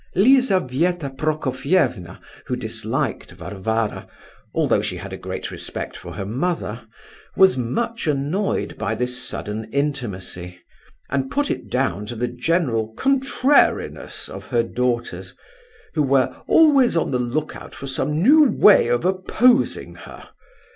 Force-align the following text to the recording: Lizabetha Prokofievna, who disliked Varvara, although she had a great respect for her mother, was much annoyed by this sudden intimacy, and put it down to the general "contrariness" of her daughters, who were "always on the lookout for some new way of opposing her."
Lizabetha 0.15 1.11
Prokofievna, 1.11 2.19
who 2.47 2.55
disliked 2.55 3.33
Varvara, 3.33 4.07
although 4.51 4.81
she 4.81 4.97
had 4.97 5.13
a 5.13 5.15
great 5.15 5.51
respect 5.51 5.95
for 5.95 6.13
her 6.13 6.25
mother, 6.25 6.87
was 7.37 7.55
much 7.55 8.07
annoyed 8.07 8.75
by 8.77 8.95
this 8.95 9.21
sudden 9.23 9.65
intimacy, 9.65 10.59
and 11.11 11.29
put 11.29 11.51
it 11.51 11.69
down 11.69 12.07
to 12.07 12.15
the 12.15 12.27
general 12.27 12.91
"contrariness" 12.97 14.27
of 14.27 14.47
her 14.47 14.63
daughters, 14.63 15.35
who 15.93 16.01
were 16.01 16.35
"always 16.47 16.97
on 16.97 17.11
the 17.11 17.19
lookout 17.19 17.75
for 17.75 17.85
some 17.85 18.23
new 18.23 18.45
way 18.49 18.87
of 18.87 19.05
opposing 19.05 19.93
her." 19.93 20.29